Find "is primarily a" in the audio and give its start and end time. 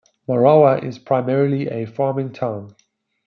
0.83-1.85